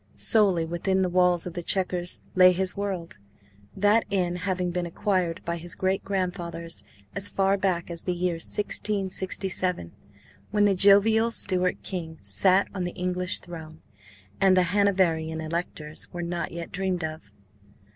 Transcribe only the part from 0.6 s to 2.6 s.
within the walls of the Chequers lay